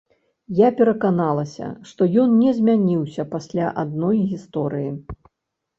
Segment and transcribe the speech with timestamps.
[0.59, 4.91] Я пераканалася, што ён не змяніўся пасля адной гісторыі.